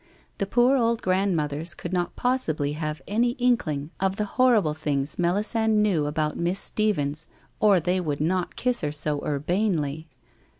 [0.39, 5.75] The poor old grandmothers could not possibly have any inkling of the horrible things Melisande
[5.79, 7.27] knew about Miss Stephens
[7.59, 10.07] or they would not kiss her so urbanely.